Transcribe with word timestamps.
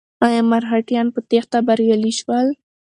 ایا 0.25 0.41
مرهټیان 0.51 1.07
په 1.15 1.19
تېښته 1.29 1.57
بریالي 1.67 2.13
شول؟ 2.19 2.47